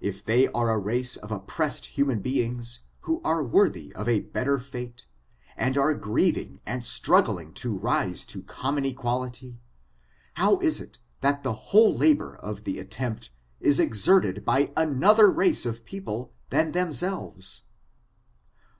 269 0.00 0.14
If 0.18 0.24
they 0.26 0.52
are 0.52 0.70
a 0.70 0.76
race 0.78 1.16
of 1.16 1.32
oppressed 1.32 1.86
human 1.96 2.18
beings, 2.20 2.80
who 3.08 3.22
are 3.24 3.42
worthy 3.42 3.90
of 3.94 4.06
a 4.06 4.20
better 4.20 4.58
fate, 4.58 5.06
and 5.56 5.78
are 5.78 5.94
grieving 5.94 6.60
and 6.66 6.84
struggling 6.84 7.54
to 7.54 7.78
rise 7.78 8.26
to 8.26 8.42
common 8.42 8.84
equality, 8.84 9.60
how 10.34 10.58
is 10.58 10.78
it 10.78 11.00
that 11.22 11.42
the 11.42 11.54
whole 11.54 11.96
labor 11.96 12.36
of 12.36 12.64
the 12.64 12.78
attempt 12.78 13.30
is 13.60 13.80
exerted 13.80 14.44
by 14.44 14.70
another 14.76 15.30
race 15.30 15.64
of 15.64 15.86
people 15.86 16.34
than 16.50 16.72
themselves 16.72 17.62